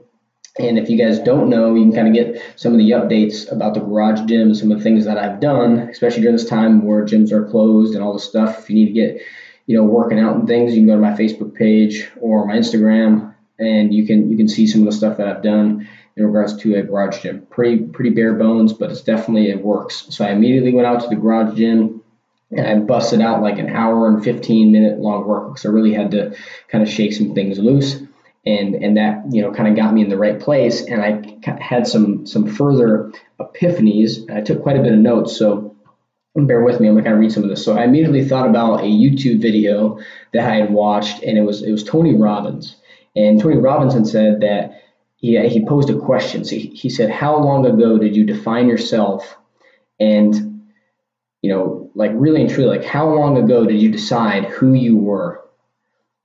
and 0.58 0.78
if 0.78 0.88
you 0.88 0.96
guys 0.96 1.18
don't 1.18 1.50
know, 1.50 1.74
you 1.74 1.82
can 1.82 1.92
kind 1.92 2.08
of 2.08 2.14
get 2.14 2.42
some 2.56 2.72
of 2.72 2.78
the 2.78 2.90
updates 2.90 3.50
about 3.52 3.74
the 3.74 3.80
garage 3.80 4.20
gym, 4.26 4.54
some 4.54 4.72
of 4.72 4.78
the 4.78 4.84
things 4.84 5.04
that 5.04 5.18
I've 5.18 5.40
done, 5.40 5.78
especially 5.90 6.22
during 6.22 6.36
this 6.36 6.48
time 6.48 6.84
where 6.84 7.04
gyms 7.04 7.30
are 7.30 7.44
closed 7.44 7.94
and 7.94 8.02
all 8.02 8.14
this 8.14 8.24
stuff. 8.24 8.60
If 8.60 8.70
you 8.70 8.76
need 8.76 8.86
to 8.86 8.92
get, 8.92 9.22
you 9.66 9.76
know, 9.76 9.84
working 9.84 10.18
out 10.18 10.36
and 10.36 10.48
things, 10.48 10.74
you 10.74 10.80
can 10.80 10.88
go 10.88 10.94
to 10.94 11.00
my 11.00 11.16
Facebook 11.16 11.54
page 11.54 12.08
or 12.20 12.46
my 12.46 12.54
Instagram, 12.54 13.34
and 13.58 13.92
you 13.92 14.06
can 14.06 14.30
you 14.30 14.36
can 14.36 14.48
see 14.48 14.66
some 14.66 14.80
of 14.80 14.86
the 14.86 14.92
stuff 14.92 15.18
that 15.18 15.28
I've 15.28 15.42
done 15.42 15.88
in 16.16 16.24
regards 16.24 16.56
to 16.58 16.76
a 16.76 16.82
garage 16.82 17.22
gym. 17.22 17.46
Pretty 17.50 17.82
pretty 17.82 18.10
bare 18.10 18.34
bones, 18.34 18.72
but 18.72 18.90
it's 18.90 19.02
definitely 19.02 19.50
it 19.50 19.62
works. 19.62 20.06
So 20.10 20.24
I 20.24 20.30
immediately 20.30 20.72
went 20.72 20.86
out 20.86 21.02
to 21.02 21.08
the 21.08 21.16
garage 21.16 21.56
gym 21.56 22.02
and 22.50 22.66
I 22.66 22.74
busted 22.76 23.20
out 23.20 23.42
like 23.42 23.58
an 23.58 23.68
hour 23.68 24.08
and 24.08 24.22
15 24.22 24.72
minute 24.72 24.98
long 25.00 25.26
work 25.26 25.48
because 25.48 25.66
I 25.66 25.68
really 25.68 25.92
had 25.92 26.12
to 26.12 26.34
kind 26.68 26.82
of 26.82 26.88
shake 26.88 27.12
some 27.12 27.34
things 27.34 27.58
loose 27.58 28.05
and 28.46 28.76
and 28.76 28.96
that 28.96 29.24
you 29.30 29.42
know 29.42 29.52
kind 29.52 29.68
of 29.68 29.76
got 29.76 29.92
me 29.92 30.02
in 30.02 30.08
the 30.08 30.16
right 30.16 30.38
place 30.38 30.82
and 30.82 31.02
I 31.02 31.58
had 31.60 31.86
some 31.86 32.26
some 32.26 32.46
further 32.46 33.12
epiphanies 33.40 34.30
I 34.30 34.40
took 34.40 34.62
quite 34.62 34.76
a 34.76 34.82
bit 34.82 34.92
of 34.92 34.98
notes 34.98 35.36
so 35.36 35.74
bear 36.36 36.62
with 36.62 36.80
me 36.80 36.88
I'm 36.88 36.94
gonna 36.94 37.04
kind 37.04 37.14
of 37.14 37.20
read 37.20 37.32
some 37.32 37.42
of 37.42 37.48
this. 37.48 37.64
So 37.64 37.76
I 37.76 37.84
immediately 37.84 38.26
thought 38.26 38.48
about 38.48 38.80
a 38.80 38.84
YouTube 38.84 39.40
video 39.40 39.98
that 40.32 40.48
I 40.48 40.56
had 40.56 40.70
watched 40.70 41.22
and 41.22 41.36
it 41.36 41.42
was 41.42 41.62
it 41.62 41.72
was 41.72 41.82
Tony 41.82 42.14
Robbins. 42.14 42.76
And 43.16 43.40
Tony 43.40 43.56
Robinson 43.56 44.04
said 44.04 44.40
that 44.42 44.82
he, 45.16 45.38
he 45.48 45.64
posed 45.64 45.88
a 45.88 45.98
question. 45.98 46.44
So 46.44 46.56
he, 46.56 46.68
he 46.68 46.90
said 46.90 47.10
how 47.10 47.38
long 47.38 47.64
ago 47.64 47.98
did 47.98 48.14
you 48.14 48.24
define 48.24 48.68
yourself? 48.68 49.36
And 49.98 50.62
you 51.42 51.50
know 51.50 51.90
like 51.94 52.12
really 52.14 52.42
and 52.42 52.50
truly 52.50 52.68
like 52.68 52.84
how 52.84 53.08
long 53.08 53.38
ago 53.38 53.64
did 53.64 53.80
you 53.80 53.90
decide 53.90 54.44
who 54.44 54.74
you 54.74 54.98
were? 54.98 55.42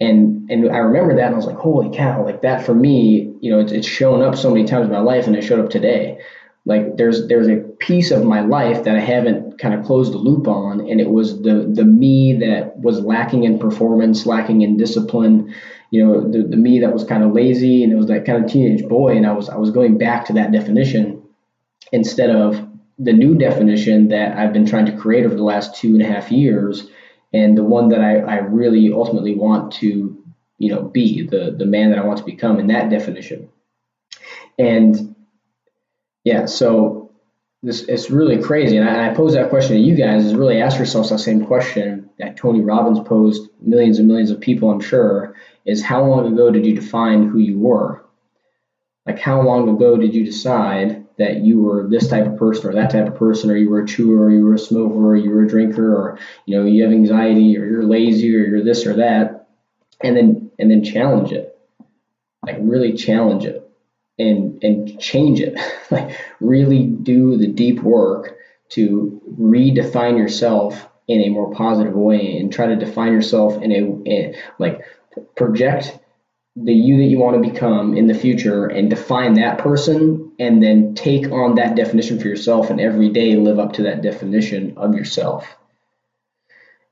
And 0.02 0.41
and 0.52 0.70
I 0.70 0.80
remember 0.80 1.16
that 1.16 1.28
and 1.28 1.34
I 1.34 1.38
was 1.38 1.46
like, 1.46 1.56
holy 1.56 1.96
cow, 1.96 2.26
like 2.26 2.42
that 2.42 2.66
for 2.66 2.76
me, 2.76 3.34
you 3.40 3.52
know, 3.52 3.60
it's, 3.60 3.72
it's 3.72 3.88
shown 3.88 4.22
up 4.22 4.36
so 4.36 4.52
many 4.52 4.66
times 4.66 4.86
in 4.86 4.92
my 4.92 5.00
life 5.00 5.26
and 5.26 5.36
it 5.36 5.44
showed 5.44 5.64
up 5.64 5.70
today. 5.70 6.20
Like 6.66 6.98
there's 6.98 7.28
there's 7.28 7.48
a 7.48 7.62
piece 7.80 8.12
of 8.12 8.26
my 8.26 8.42
life 8.42 8.84
that 8.84 8.96
I 8.96 9.00
haven't 9.00 9.58
kind 9.60 9.74
of 9.74 9.84
closed 9.84 10.14
the 10.14 10.18
loop 10.18 10.48
on, 10.48 10.82
and 10.82 11.02
it 11.02 11.10
was 11.10 11.42
the 11.42 11.72
the 11.74 11.86
me 11.86 12.34
that 12.42 12.78
was 12.78 13.00
lacking 13.00 13.46
in 13.46 13.58
performance, 13.58 14.28
lacking 14.28 14.62
in 14.62 14.78
discipline, 14.78 15.56
you 15.90 16.06
know, 16.06 16.30
the, 16.30 16.44
the 16.44 16.58
me 16.58 16.82
that 16.82 16.94
was 16.94 17.04
kind 17.04 17.24
of 17.24 17.32
lazy 17.32 17.84
and 17.84 17.92
it 17.92 17.96
was 17.96 18.08
that 18.08 18.26
kind 18.26 18.44
of 18.44 18.52
teenage 18.52 18.88
boy, 18.88 19.18
and 19.18 19.26
I 19.26 19.32
was 19.32 19.50
I 19.50 19.56
was 19.56 19.72
going 19.72 19.98
back 19.98 20.26
to 20.26 20.34
that 20.34 20.52
definition 20.52 21.24
instead 21.92 22.30
of 22.30 22.68
the 23.00 23.14
new 23.14 23.36
definition 23.36 24.10
that 24.10 24.38
I've 24.38 24.54
been 24.54 24.68
trying 24.68 24.86
to 24.86 24.96
create 24.96 25.26
over 25.26 25.34
the 25.34 25.44
last 25.44 25.76
two 25.76 25.96
and 25.96 26.02
a 26.04 26.06
half 26.06 26.32
years 26.32 26.88
and 27.34 27.58
the 27.58 27.64
one 27.64 27.90
that 27.90 28.02
I, 28.02 28.18
I 28.18 28.36
really 28.38 28.92
ultimately 28.92 29.36
want 29.36 29.74
to 29.76 30.21
you 30.62 30.70
know 30.70 30.84
be 30.84 31.24
the 31.24 31.56
the 31.58 31.66
man 31.66 31.90
that 31.90 32.00
I 32.00 32.06
want 32.06 32.20
to 32.20 32.26
become 32.26 32.60
in 32.60 32.68
that 32.68 32.90
definition. 32.90 33.50
And 34.60 35.16
yeah, 36.24 36.46
so 36.46 37.12
this 37.64 37.82
it's 37.84 38.12
really 38.12 38.42
crazy. 38.42 38.78
And 38.78 38.88
I, 38.88 39.10
I 39.10 39.14
pose 39.14 39.34
that 39.34 39.50
question 39.50 39.76
to 39.76 39.82
you 39.82 39.96
guys 39.96 40.26
is 40.26 40.36
really 40.36 40.62
ask 40.62 40.78
yourselves 40.78 41.10
that 41.10 41.20
same 41.20 41.46
question 41.46 42.10
that 42.20 42.38
Tony 42.38 42.62
Robbins 42.62 43.00
posed 43.08 43.50
millions 43.60 43.98
and 43.98 44.08
millions 44.08 44.30
of 44.30 44.40
people, 44.40 44.70
I'm 44.70 44.80
sure, 44.80 45.36
is 45.66 45.84
how 45.84 46.04
long 46.04 46.32
ago 46.32 46.52
did 46.52 46.66
you 46.66 46.76
define 46.76 47.28
who 47.28 47.40
you 47.40 47.60
were? 47.60 48.06
Like 49.08 49.18
how 49.18 49.42
long 49.42 49.68
ago 49.68 49.98
did 49.98 50.14
you 50.14 50.24
decide 50.24 51.08
that 51.18 51.38
you 51.38 51.62
were 51.62 51.88
this 51.88 52.08
type 52.08 52.28
of 52.28 52.38
person 52.38 52.70
or 52.70 52.74
that 52.74 52.92
type 52.92 53.08
of 53.08 53.16
person, 53.16 53.50
or 53.50 53.58
you 53.58 53.70
were 53.70 53.82
a 53.82 53.88
chewer, 53.88 54.26
or 54.26 54.32
you 54.32 54.46
were 54.46 54.54
a 54.54 54.60
smoker, 54.60 55.10
or 55.10 55.16
you 55.16 55.32
were 55.32 55.44
a 55.44 55.48
drinker, 55.48 55.96
or 55.96 56.20
you 56.46 56.56
know 56.56 56.66
you 56.66 56.84
have 56.84 56.92
anxiety, 56.92 57.58
or 57.58 57.66
you're 57.66 57.84
lazy, 57.84 58.36
or 58.36 58.46
you're 58.46 58.64
this 58.64 58.86
or 58.86 58.94
that, 58.94 59.48
and 60.04 60.16
then 60.16 60.51
and 60.62 60.72
then 60.72 60.84
challenge 60.84 61.32
it, 61.32 61.58
like 62.46 62.58
really 62.60 62.94
challenge 62.94 63.46
it. 63.46 63.68
and 64.20 64.64
and 64.64 65.00
change 65.00 65.42
it. 65.42 65.58
like 65.92 66.18
really 66.40 66.86
do 66.86 67.38
the 67.38 67.48
deep 67.48 67.82
work 67.82 68.38
to 68.70 69.22
redefine 69.40 70.18
yourself 70.18 70.88
in 71.08 71.22
a 71.22 71.30
more 71.30 71.54
positive 71.54 71.94
way 71.94 72.38
and 72.38 72.54
try 72.54 72.68
to 72.68 72.76
define 72.76 73.12
yourself 73.12 73.62
in 73.62 73.72
a 73.72 74.10
in, 74.10 74.36
like 74.60 74.82
project 75.36 75.98
the 76.56 76.74
you 76.74 76.98
that 76.98 77.06
you 77.06 77.18
want 77.18 77.42
to 77.42 77.50
become 77.50 77.98
in 77.98 78.08
the 78.08 78.14
future 78.14 78.68
and 78.68 78.90
define 78.90 79.36
that 79.36 79.58
person 79.58 80.32
and 80.38 80.62
then 80.62 80.94
take 80.96 81.32
on 81.32 81.56
that 81.56 81.76
definition 81.76 82.20
for 82.20 82.28
yourself 82.28 82.70
and 82.70 82.82
every 82.82 83.10
day 83.10 83.36
live 83.36 83.58
up 83.58 83.74
to 83.74 83.84
that 83.84 84.02
definition 84.02 84.74
of 84.78 84.94
yourself 84.94 85.48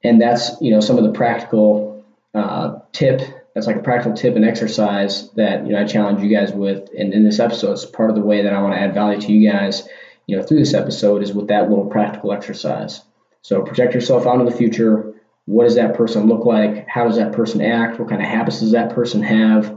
and 0.04 0.22
that's 0.22 0.52
you 0.62 0.72
know 0.72 0.80
some 0.80 0.98
of 0.98 1.04
the 1.04 1.12
practical 1.12 2.06
uh, 2.34 2.80
tip 2.94 3.22
that's 3.54 3.68
like 3.68 3.76
a 3.76 3.82
practical 3.82 4.16
tip 4.16 4.36
and 4.36 4.46
exercise 4.46 5.32
that 5.32 5.66
you 5.66 5.74
know 5.74 5.82
I 5.82 5.86
challenge 5.86 6.22
you 6.22 6.36
guys 6.36 6.52
with 6.52 6.90
and 6.98 7.14
in 7.14 7.24
this 7.24 7.40
episode. 7.40 7.74
It's 7.74 7.86
part 7.86 8.10
of 8.10 8.16
the 8.16 8.22
way 8.22 8.44
that 8.44 8.54
I 8.54 8.62
want 8.62 8.76
to 8.76 8.80
add 8.80 8.94
value 8.94 9.20
to 9.22 9.32
you 9.32 9.50
guys 9.50 9.88
you 10.30 10.38
know 10.38 10.44
through 10.44 10.60
this 10.60 10.76
episode 10.76 11.24
is 11.24 11.34
with 11.34 11.48
that 11.48 11.70
little 11.70 11.88
practical 11.88 12.32
exercise. 12.32 13.02
So 13.42 13.64
project 13.64 13.96
yourself 13.96 14.28
out 14.28 14.44
the 14.46 14.52
future. 14.52 15.14
What 15.46 15.64
does 15.64 15.76
that 15.76 15.96
person 15.96 16.28
look 16.28 16.46
like? 16.46 16.88
How 16.88 17.08
does 17.08 17.18
that 17.18 17.34
person 17.34 17.62
act? 17.62 18.00
What 18.00 18.10
kind 18.10 18.22
of 18.22 18.28
habits 18.28 18.60
does 18.60 18.74
that 18.74 18.94
person 18.94 19.24
have? 19.24 19.76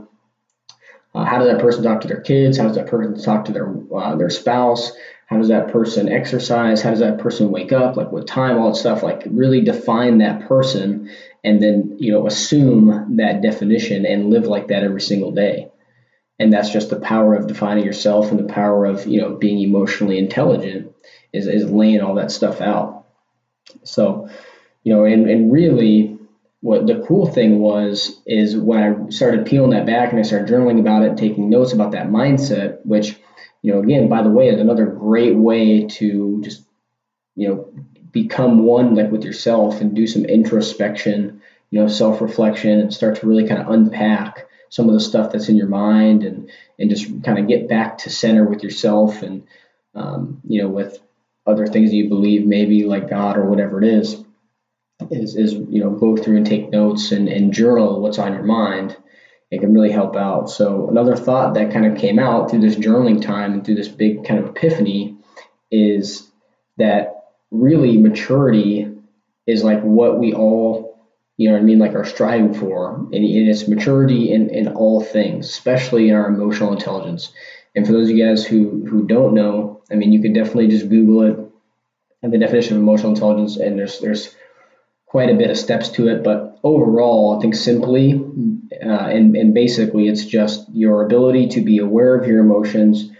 Uh, 1.15 1.25
how 1.25 1.39
does 1.39 1.47
that 1.47 1.59
person 1.59 1.83
talk 1.83 2.01
to 2.01 2.07
their 2.07 2.21
kids? 2.21 2.57
How 2.57 2.67
does 2.67 2.75
that 2.75 2.87
person 2.87 3.19
talk 3.19 3.45
to 3.45 3.51
their 3.51 3.73
uh, 3.95 4.15
their 4.15 4.29
spouse? 4.29 4.91
How 5.25 5.37
does 5.37 5.47
that 5.47 5.71
person 5.71 6.07
exercise? 6.07 6.83
How 6.83 6.91
does 6.91 6.99
that 6.99 7.17
person 7.17 7.49
wake 7.49 7.71
up? 7.71 7.97
Like 7.97 8.11
what 8.11 8.27
time 8.27 8.59
all 8.59 8.69
that 8.69 8.77
stuff 8.77 9.01
like 9.01 9.23
really 9.25 9.61
define 9.61 10.19
that 10.19 10.47
person 10.47 11.09
and 11.43 11.61
then 11.61 11.97
you 11.99 12.11
know 12.11 12.27
assume 12.27 13.17
that 13.17 13.41
definition 13.41 14.05
and 14.05 14.29
live 14.29 14.45
like 14.45 14.67
that 14.67 14.83
every 14.83 15.01
single 15.01 15.31
day. 15.31 15.69
And 16.39 16.51
that's 16.51 16.71
just 16.71 16.89
the 16.89 16.99
power 16.99 17.35
of 17.35 17.47
defining 17.47 17.85
yourself 17.85 18.31
and 18.31 18.39
the 18.39 18.51
power 18.51 18.85
of 18.85 19.05
you 19.05 19.21
know 19.21 19.35
being 19.35 19.59
emotionally 19.59 20.17
intelligent 20.17 20.93
is, 21.31 21.47
is 21.47 21.69
laying 21.69 22.01
all 22.01 22.15
that 22.15 22.31
stuff 22.31 22.61
out. 22.61 23.05
So 23.83 24.29
you 24.83 24.93
know 24.93 25.05
and, 25.05 25.29
and 25.29 25.51
really 25.51 26.17
what 26.61 26.87
the 26.87 27.03
cool 27.07 27.25
thing 27.25 27.59
was 27.59 28.21
is 28.25 28.55
when 28.55 28.79
i 28.83 29.09
started 29.09 29.45
peeling 29.45 29.71
that 29.71 29.85
back 29.85 30.11
and 30.11 30.19
i 30.19 30.23
started 30.23 30.47
journaling 30.47 30.79
about 30.79 31.03
it 31.03 31.09
and 31.09 31.17
taking 31.17 31.49
notes 31.49 31.73
about 31.73 31.91
that 31.91 32.07
mindset 32.07 32.79
which 32.85 33.17
you 33.61 33.73
know 33.73 33.79
again 33.79 34.07
by 34.09 34.21
the 34.21 34.29
way 34.29 34.49
is 34.49 34.59
another 34.59 34.85
great 34.85 35.35
way 35.35 35.85
to 35.87 36.41
just 36.43 36.63
you 37.35 37.47
know 37.47 37.73
become 38.13 38.63
one 38.63 38.95
like 38.95 39.11
with 39.11 39.25
yourself 39.25 39.81
and 39.81 39.93
do 39.93 40.07
some 40.07 40.23
introspection, 40.23 41.41
you 41.71 41.81
know, 41.81 41.87
self-reflection 41.87 42.79
and 42.79 42.93
start 42.93 43.17
to 43.17 43.27
really 43.27 43.47
kind 43.47 43.61
of 43.61 43.69
unpack 43.69 44.47
some 44.69 44.87
of 44.87 44.93
the 44.93 44.99
stuff 45.01 45.31
that's 45.31 45.49
in 45.49 45.57
your 45.57 45.67
mind 45.67 46.23
and 46.23 46.49
and 46.79 46.89
just 46.89 47.23
kind 47.23 47.37
of 47.37 47.47
get 47.47 47.67
back 47.67 47.97
to 47.97 48.09
center 48.09 48.45
with 48.45 48.63
yourself 48.63 49.21
and 49.21 49.45
um, 49.93 50.41
you 50.47 50.61
know 50.61 50.69
with 50.69 50.99
other 51.45 51.67
things 51.67 51.89
that 51.89 51.95
you 51.95 52.07
believe 52.07 52.45
maybe 52.45 52.85
like 52.85 53.09
God 53.09 53.37
or 53.37 53.49
whatever 53.49 53.83
it 53.83 53.87
is 53.87 54.23
is 55.11 55.35
is 55.35 55.53
you 55.53 55.79
know 55.79 55.91
go 55.91 56.15
through 56.15 56.37
and 56.37 56.45
take 56.45 56.69
notes 56.69 57.11
and, 57.11 57.27
and 57.27 57.53
journal 57.53 58.01
what's 58.01 58.19
on 58.19 58.33
your 58.33 58.43
mind. 58.43 58.95
It 59.51 59.59
can 59.59 59.73
really 59.73 59.91
help 59.91 60.15
out. 60.15 60.49
So 60.49 60.89
another 60.89 61.15
thought 61.15 61.53
that 61.53 61.71
kind 61.71 61.85
of 61.85 61.95
came 61.95 62.17
out 62.17 62.49
through 62.49 62.61
this 62.61 62.75
journaling 62.75 63.21
time 63.21 63.53
and 63.53 63.63
through 63.63 63.75
this 63.75 63.87
big 63.87 64.25
kind 64.25 64.39
of 64.39 64.49
epiphany 64.49 65.17
is 65.69 66.31
that 66.77 67.12
really 67.53 67.97
maturity 67.97 68.89
is 69.47 69.63
like 69.63 69.81
what 69.81 70.19
we 70.19 70.33
all, 70.33 70.99
you 71.37 71.47
know 71.47 71.55
what 71.55 71.61
I 71.61 71.65
mean, 71.65 71.79
like 71.79 71.95
are 71.95 72.05
striving 72.05 72.53
for. 72.53 72.95
And, 72.95 73.13
and 73.13 73.49
it's 73.49 73.67
maturity 73.67 74.31
in, 74.31 74.49
in 74.49 74.67
all 74.69 75.01
things, 75.01 75.47
especially 75.49 76.09
in 76.09 76.15
our 76.15 76.27
emotional 76.27 76.73
intelligence. 76.73 77.31
And 77.75 77.85
for 77.85 77.93
those 77.93 78.09
of 78.09 78.15
you 78.15 78.25
guys 78.25 78.45
who, 78.45 78.85
who 78.85 79.07
don't 79.07 79.33
know, 79.33 79.81
I 79.91 79.95
mean, 79.95 80.11
you 80.11 80.21
can 80.21 80.33
definitely 80.33 80.67
just 80.67 80.89
Google 80.89 81.21
it 81.23 81.39
and 82.23 82.31
the 82.31 82.37
definition 82.37 82.77
of 82.77 82.81
emotional 82.81 83.11
intelligence, 83.11 83.57
and 83.57 83.77
there's 83.77 83.99
there's 83.99 84.33
quite 85.05 85.29
a 85.29 85.35
bit 85.35 85.51
of 85.51 85.57
steps 85.57 85.89
to 85.89 86.07
it. 86.07 86.23
But 86.23 86.57
overall, 86.63 87.37
I 87.37 87.41
think 87.41 87.53
simply 87.53 88.13
uh, 88.13 88.87
and, 88.87 89.35
and 89.35 89.53
basically, 89.53 90.07
it's 90.07 90.25
just 90.25 90.67
your 90.73 91.03
ability 91.03 91.49
to 91.49 91.61
be 91.61 91.77
aware 91.77 92.15
of 92.15 92.27
your 92.27 92.39
emotions, 92.39 93.11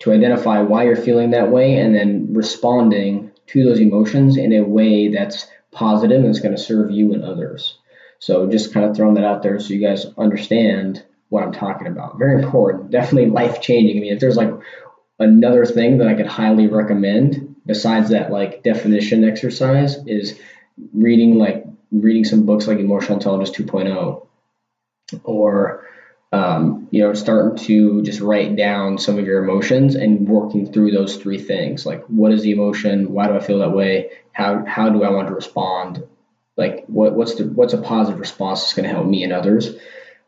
to 0.00 0.12
identify 0.12 0.60
why 0.60 0.84
you're 0.84 0.96
feeling 0.96 1.30
that 1.30 1.50
way, 1.50 1.76
and 1.76 1.94
then 1.94 2.34
responding 2.34 3.29
to 3.52 3.64
those 3.64 3.80
emotions 3.80 4.36
in 4.36 4.52
a 4.52 4.62
way 4.62 5.08
that's 5.08 5.46
positive 5.72 6.18
and 6.18 6.28
it's 6.28 6.40
going 6.40 6.56
to 6.56 6.62
serve 6.62 6.90
you 6.90 7.12
and 7.14 7.24
others. 7.24 7.78
So 8.18 8.48
just 8.48 8.72
kind 8.72 8.86
of 8.86 8.96
throwing 8.96 9.14
that 9.14 9.24
out 9.24 9.42
there 9.42 9.58
so 9.58 9.72
you 9.72 9.80
guys 9.80 10.06
understand 10.18 11.04
what 11.28 11.42
I'm 11.42 11.52
talking 11.52 11.86
about. 11.86 12.18
Very 12.18 12.42
important, 12.42 12.90
definitely 12.90 13.30
life 13.30 13.60
changing. 13.60 13.96
I 13.96 14.00
mean, 14.00 14.12
if 14.12 14.20
there's 14.20 14.36
like 14.36 14.52
another 15.18 15.64
thing 15.64 15.98
that 15.98 16.08
I 16.08 16.14
could 16.14 16.26
highly 16.26 16.66
recommend 16.66 17.56
besides 17.66 18.10
that 18.10 18.30
like 18.30 18.62
definition 18.62 19.24
exercise 19.24 19.96
is 20.06 20.38
reading 20.92 21.36
like 21.38 21.64
reading 21.92 22.24
some 22.24 22.46
books 22.46 22.66
like 22.66 22.78
Emotional 22.78 23.18
Intelligence 23.18 23.56
2.0 23.56 24.26
or 25.24 25.84
um, 26.32 26.88
you 26.90 27.02
know, 27.02 27.12
starting 27.14 27.56
to 27.66 28.02
just 28.02 28.20
write 28.20 28.54
down 28.56 28.98
some 28.98 29.18
of 29.18 29.26
your 29.26 29.42
emotions 29.42 29.96
and 29.96 30.28
working 30.28 30.72
through 30.72 30.92
those 30.92 31.16
three 31.16 31.38
things. 31.38 31.84
Like, 31.84 32.04
what 32.04 32.32
is 32.32 32.42
the 32.42 32.52
emotion? 32.52 33.12
Why 33.12 33.26
do 33.26 33.34
I 33.34 33.40
feel 33.40 33.58
that 33.60 33.72
way? 33.72 34.10
How 34.32 34.64
how 34.64 34.90
do 34.90 35.02
I 35.02 35.10
want 35.10 35.28
to 35.28 35.34
respond? 35.34 36.06
Like, 36.56 36.84
what 36.86 37.14
what's 37.14 37.34
the 37.34 37.44
what's 37.44 37.72
a 37.72 37.78
positive 37.78 38.20
response 38.20 38.60
that's 38.60 38.74
going 38.74 38.88
to 38.88 38.94
help 38.94 39.06
me 39.06 39.24
and 39.24 39.32
others? 39.32 39.74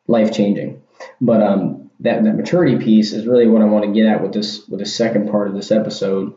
Life 0.08 0.32
changing. 0.32 0.82
But 1.20 1.42
um, 1.42 1.90
that 2.00 2.24
that 2.24 2.36
maturity 2.36 2.84
piece 2.84 3.12
is 3.12 3.26
really 3.26 3.46
what 3.46 3.62
I 3.62 3.66
want 3.66 3.84
to 3.84 3.92
get 3.92 4.06
at 4.06 4.22
with 4.22 4.32
this 4.32 4.66
with 4.66 4.80
the 4.80 4.86
second 4.86 5.30
part 5.30 5.46
of 5.46 5.54
this 5.54 5.70
episode, 5.70 6.34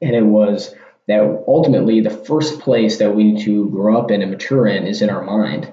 and 0.00 0.16
it 0.16 0.26
was 0.26 0.74
that 1.06 1.44
ultimately 1.46 2.00
the 2.00 2.10
first 2.10 2.60
place 2.60 2.98
that 2.98 3.14
we 3.14 3.24
need 3.24 3.44
to 3.44 3.70
grow 3.70 3.98
up 3.98 4.10
in 4.10 4.22
and 4.22 4.30
mature 4.30 4.66
in 4.66 4.86
is 4.86 5.02
in 5.02 5.10
our 5.10 5.22
mind 5.22 5.72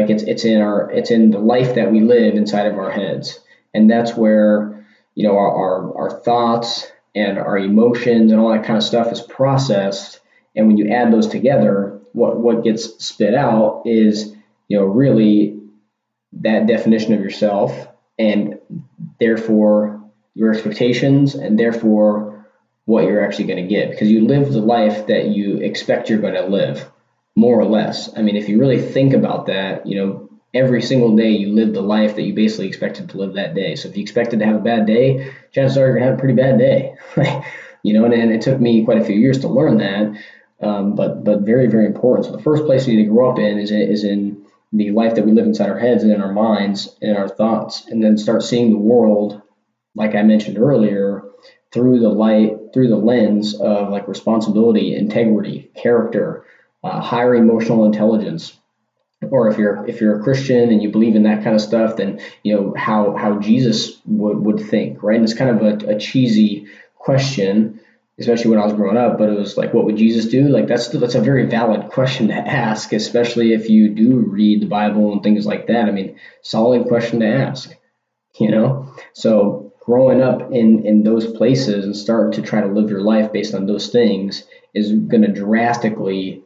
like 0.00 0.10
it's 0.10 0.22
it's 0.22 0.44
in 0.44 0.60
our 0.60 0.90
it's 0.90 1.10
in 1.10 1.30
the 1.30 1.38
life 1.38 1.74
that 1.74 1.90
we 1.90 2.00
live 2.00 2.34
inside 2.34 2.66
of 2.66 2.78
our 2.78 2.90
heads, 2.90 3.38
and 3.74 3.90
that's 3.90 4.14
where 4.14 4.86
you 5.14 5.26
know 5.26 5.36
our 5.36 5.50
our, 5.50 5.98
our 5.98 6.20
thoughts 6.20 6.86
and 7.14 7.38
our 7.38 7.58
emotions 7.58 8.30
and 8.30 8.40
all 8.40 8.52
that 8.52 8.64
kind 8.64 8.76
of 8.76 8.84
stuff 8.84 9.12
is 9.12 9.20
processed. 9.20 10.20
And 10.54 10.66
when 10.66 10.76
you 10.76 10.90
add 10.90 11.12
those 11.12 11.28
together, 11.28 12.00
what 12.12 12.38
what 12.38 12.64
gets 12.64 13.04
spit 13.04 13.34
out 13.34 13.82
is 13.84 14.34
you 14.68 14.78
know 14.78 14.84
really 14.84 15.58
that 16.40 16.66
definition 16.66 17.14
of 17.14 17.20
yourself 17.20 17.88
and 18.18 18.58
therefore 19.18 20.00
your 20.34 20.52
expectations 20.52 21.34
and 21.34 21.58
therefore 21.58 22.46
what 22.84 23.04
you're 23.04 23.24
actually 23.24 23.46
going 23.46 23.62
to 23.62 23.74
get. 23.74 23.90
Because 23.90 24.10
you 24.10 24.26
live 24.26 24.52
the 24.52 24.60
life 24.60 25.08
that 25.08 25.28
you 25.28 25.56
expect 25.56 26.08
you're 26.08 26.20
going 26.20 26.34
to 26.34 26.46
live 26.46 26.88
more 27.38 27.60
or 27.60 27.64
less. 27.64 28.10
I 28.16 28.22
mean, 28.22 28.34
if 28.34 28.48
you 28.48 28.58
really 28.58 28.82
think 28.82 29.14
about 29.14 29.46
that, 29.46 29.86
you 29.86 29.96
know, 29.96 30.28
every 30.54 30.82
single 30.82 31.14
day 31.14 31.30
you 31.30 31.52
live 31.52 31.72
the 31.72 31.80
life 31.80 32.16
that 32.16 32.22
you 32.22 32.34
basically 32.34 32.66
expected 32.66 33.08
to 33.08 33.16
live 33.16 33.34
that 33.34 33.54
day. 33.54 33.76
So 33.76 33.88
if 33.88 33.96
you 33.96 34.02
expected 34.02 34.40
to 34.40 34.46
have 34.46 34.56
a 34.56 34.70
bad 34.70 34.86
day, 34.86 35.32
chances 35.52 35.78
are 35.78 35.86
you're 35.86 35.94
gonna 35.94 36.06
have 36.06 36.16
a 36.16 36.18
pretty 36.18 36.34
bad 36.34 36.58
day. 36.58 36.96
you 37.84 37.94
know, 37.94 38.04
and, 38.04 38.12
and, 38.12 38.32
it 38.32 38.40
took 38.40 38.60
me 38.60 38.84
quite 38.84 39.00
a 39.00 39.04
few 39.04 39.14
years 39.14 39.38
to 39.40 39.48
learn 39.48 39.78
that, 39.78 40.20
um, 40.66 40.96
but 40.96 41.22
but 41.22 41.42
very 41.42 41.68
very 41.68 41.86
important. 41.86 42.26
So 42.26 42.32
the 42.32 42.42
first 42.42 42.64
place 42.64 42.86
we 42.86 42.96
need 42.96 43.04
to 43.04 43.10
grow 43.10 43.30
up 43.30 43.38
in 43.38 43.58
is 43.58 43.70
is 43.70 44.02
in 44.02 44.44
the 44.72 44.90
life 44.90 45.14
that 45.14 45.24
we 45.24 45.30
live 45.30 45.46
inside 45.46 45.70
our 45.70 45.78
heads 45.78 46.02
and 46.02 46.12
in 46.12 46.20
our 46.20 46.32
minds 46.32 46.96
and 47.00 47.12
in 47.12 47.16
our 47.16 47.28
thoughts, 47.28 47.86
and 47.86 48.02
then 48.02 48.18
start 48.18 48.42
seeing 48.42 48.72
the 48.72 48.78
world, 48.78 49.40
like 49.94 50.16
I 50.16 50.22
mentioned 50.22 50.58
earlier, 50.58 51.22
through 51.72 52.00
the 52.00 52.08
light 52.08 52.56
through 52.74 52.88
the 52.88 52.96
lens 52.96 53.54
of 53.60 53.90
like 53.90 54.08
responsibility, 54.08 54.96
integrity, 54.96 55.70
character 55.76 56.44
uh, 56.88 57.00
higher 57.00 57.34
emotional 57.34 57.84
intelligence 57.84 58.58
or 59.30 59.48
if 59.48 59.58
you're 59.58 59.86
if 59.86 60.00
you're 60.00 60.18
a 60.18 60.22
Christian 60.22 60.70
and 60.70 60.82
you 60.82 60.90
believe 60.90 61.16
in 61.16 61.24
that 61.24 61.42
kind 61.42 61.56
of 61.56 61.62
stuff, 61.62 61.96
then 61.96 62.20
you 62.42 62.54
know 62.54 62.74
how 62.76 63.16
how 63.16 63.38
Jesus 63.38 64.00
would, 64.06 64.38
would 64.38 64.60
think, 64.60 65.02
right? 65.02 65.16
And 65.16 65.24
it's 65.24 65.34
kind 65.34 65.50
of 65.50 65.82
a, 65.82 65.94
a 65.94 65.98
cheesy 65.98 66.68
question, 66.96 67.80
especially 68.18 68.50
when 68.50 68.60
I 68.60 68.64
was 68.64 68.74
growing 68.74 68.96
up. 68.96 69.18
But 69.18 69.28
it 69.28 69.38
was 69.38 69.56
like, 69.56 69.74
what 69.74 69.84
would 69.84 69.96
Jesus 69.96 70.26
do? 70.26 70.48
Like 70.48 70.68
that's 70.68 70.88
that's 70.88 71.16
a 71.16 71.20
very 71.20 71.46
valid 71.46 71.90
question 71.90 72.28
to 72.28 72.34
ask, 72.34 72.92
especially 72.92 73.52
if 73.52 73.68
you 73.68 73.88
do 73.88 74.18
read 74.18 74.62
the 74.62 74.66
Bible 74.66 75.12
and 75.12 75.22
things 75.22 75.46
like 75.46 75.66
that. 75.66 75.86
I 75.86 75.90
mean, 75.90 76.18
solid 76.42 76.86
question 76.86 77.20
to 77.20 77.26
ask, 77.26 77.74
you 78.38 78.50
know. 78.50 78.94
So 79.14 79.72
growing 79.80 80.22
up 80.22 80.52
in 80.52 80.86
in 80.86 81.02
those 81.02 81.26
places 81.32 81.84
and 81.84 81.96
starting 81.96 82.40
to 82.40 82.48
try 82.48 82.60
to 82.60 82.68
live 82.68 82.88
your 82.88 83.02
life 83.02 83.32
based 83.32 83.54
on 83.54 83.66
those 83.66 83.88
things 83.88 84.44
is 84.74 84.92
going 84.92 85.22
to 85.22 85.32
drastically 85.32 86.44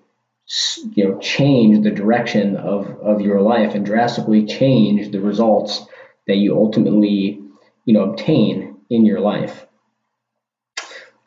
you 0.95 1.05
know 1.05 1.19
change 1.19 1.83
the 1.83 1.91
direction 1.91 2.57
of 2.57 2.87
of 3.01 3.21
your 3.21 3.41
life 3.41 3.75
and 3.75 3.87
drastically 3.87 4.45
change 4.45 5.11
the 5.11 5.21
results 5.21 5.87
that 6.27 6.37
you 6.37 6.57
ultimately 6.57 7.41
you 7.85 7.95
know 7.95 8.11
obtain 8.11 8.77
in 8.91 9.07
your 9.07 9.21
life. 9.21 9.67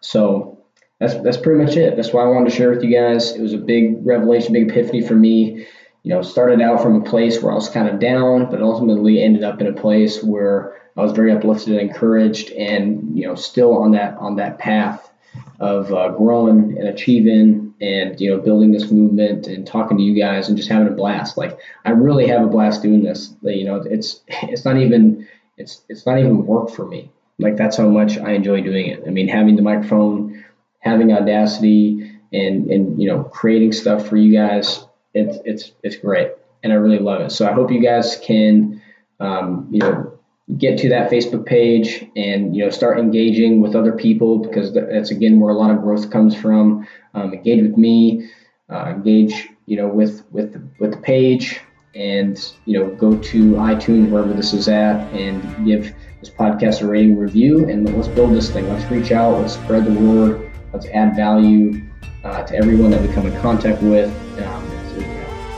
So 0.02 0.64
that's 1.00 1.16
that's 1.16 1.38
pretty 1.38 1.64
much 1.64 1.76
it. 1.76 1.96
That's 1.96 2.14
why 2.14 2.24
i 2.24 2.28
wanted 2.28 2.50
to 2.50 2.56
share 2.56 2.70
with 2.70 2.84
you 2.84 2.92
guys. 2.92 3.34
It 3.34 3.42
was 3.42 3.54
a 3.54 3.58
big 3.58 4.06
revelation 4.06 4.54
big 4.54 4.70
epiphany 4.70 5.02
for 5.02 5.16
me. 5.16 5.66
You 6.04 6.14
know 6.14 6.22
started 6.22 6.62
out 6.62 6.82
from 6.82 7.02
a 7.02 7.04
place 7.04 7.42
where 7.42 7.52
i 7.52 7.56
was 7.56 7.68
kind 7.70 7.90
of 7.90 8.00
down 8.00 8.52
but 8.52 8.62
ultimately 8.62 9.24
ended 9.24 9.44
up 9.44 9.60
in 9.60 9.66
a 9.66 9.74
place 9.74 10.22
where 10.22 10.76
I 10.98 11.02
was 11.02 11.12
very 11.12 11.32
uplifted 11.32 11.74
and 11.74 11.82
encouraged, 11.90 12.52
and 12.52 13.18
you 13.18 13.28
know, 13.28 13.36
still 13.36 13.78
on 13.78 13.92
that 13.92 14.18
on 14.18 14.38
that 14.38 14.60
path 14.60 15.12
of 15.60 15.92
uh, 15.94 16.10
growing 16.10 16.78
and 16.78 16.88
achieving, 16.88 17.65
and 17.82 18.20
you 18.20 18.30
know, 18.30 18.42
building 18.42 18.72
this 18.72 18.90
movement 18.92 19.48
and 19.48 19.68
talking 19.68 19.98
to 19.98 20.04
you 20.04 20.18
guys 20.20 20.48
and 20.48 20.58
just 20.58 20.70
having 20.70 20.88
a 20.88 20.96
blast. 20.96 21.38
Like 21.38 21.58
I 21.84 21.92
really 21.92 22.28
have 22.28 22.44
a 22.44 22.48
blast 22.48 22.82
doing 22.82 23.04
this. 23.04 23.34
You 23.42 23.66
know, 23.66 23.76
it's 23.78 24.22
it's 24.28 24.66
not 24.66 24.78
even 24.78 25.28
it's 25.58 25.82
it's 25.90 26.06
not 26.06 26.20
even 26.20 26.46
work 26.46 26.70
for 26.70 26.86
me. 26.86 27.12
Like 27.40 27.58
that's 27.58 27.78
how 27.78 27.88
much 27.88 28.18
I 28.18 28.32
enjoy 28.32 28.62
doing 28.62 28.88
it. 28.88 29.04
I 29.06 29.10
mean, 29.10 29.28
having 29.28 29.56
the 29.56 29.62
microphone, 29.62 30.46
having 30.80 31.12
audacity, 31.12 32.20
and 32.32 32.70
and 32.72 33.02
you 33.02 33.08
know, 33.10 33.24
creating 33.24 33.74
stuff 33.74 34.08
for 34.08 34.18
you 34.18 34.34
guys. 34.34 34.86
It's 35.14 35.38
it's 35.46 35.72
it's 35.84 35.98
great, 35.98 36.32
and 36.64 36.72
I 36.72 36.78
really 36.78 37.00
love 37.00 37.22
it. 37.22 37.32
So 37.32 37.48
I 37.48 37.54
hope 37.54 37.72
you 37.72 37.82
guys 37.82 38.20
can, 38.22 38.82
um, 39.20 39.68
you 39.72 39.80
know, 39.80 40.15
get 40.58 40.78
to 40.80 40.90
that 40.90 41.10
Facebook 41.10 41.46
page 41.46 42.06
and 42.16 42.56
you 42.56 42.64
know 42.64 42.70
start 42.70 43.00
engaging 43.00 43.62
with 43.62 43.76
other 43.76 43.92
people 43.92 44.38
because 44.40 44.74
that's 44.74 45.12
again 45.12 45.40
where 45.40 45.52
a 45.52 45.58
lot 45.58 45.72
of 45.72 45.82
growth 45.82 46.12
comes 46.12 46.36
from. 46.36 46.88
Um, 47.14 47.34
engage 47.34 47.62
with 47.62 47.78
me, 47.78 48.30
uh, 48.70 48.94
engage 48.96 49.50
you 49.66 49.78
know 49.78 49.88
with 49.88 50.24
with 50.32 50.54
the, 50.54 50.62
with 50.80 50.92
the 50.92 50.98
page, 50.98 51.60
and 51.96 52.40
you 52.66 52.80
know 52.80 52.94
go 52.96 53.18
to 53.18 53.52
iTunes 53.54 54.10
wherever 54.10 54.34
this 54.34 54.54
is 54.54 54.68
at 54.68 55.12
and 55.14 55.66
give 55.66 55.94
this 56.20 56.30
podcast 56.30 56.82
a 56.82 56.88
rating 56.88 57.18
review 57.18 57.68
and 57.70 57.96
let's 57.96 58.08
build 58.10 58.34
this 58.34 58.50
thing. 58.52 58.70
Let's 58.70 58.90
reach 58.92 59.12
out. 59.12 59.40
Let's 59.40 59.54
spread 59.54 59.86
the 59.86 60.00
word. 60.00 60.52
Let's 60.74 60.88
add 60.88 61.16
value 61.16 61.82
uh, 62.24 62.44
to 62.44 62.56
everyone 62.56 62.92
that 62.92 63.02
we 63.02 63.08
come 63.14 63.26
in 63.26 63.42
contact 63.42 63.82
with. 63.82 64.10
Um, 64.42 64.70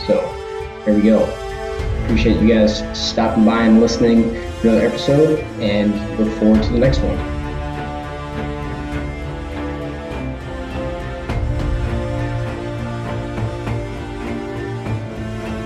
so 0.06 0.22
here 0.86 0.94
we 0.94 1.01
go. 1.01 1.47
Appreciate 2.08 2.42
you 2.42 2.48
guys 2.48 2.86
stopping 2.98 3.44
by 3.44 3.64
and 3.64 3.82
listening 3.82 4.32
to 4.32 4.62
another 4.70 4.88
episode 4.88 5.40
and 5.60 5.92
look 6.18 6.34
forward 6.40 6.64
to 6.64 6.70
the 6.72 6.80
next 6.80 7.00
one. 7.00 7.37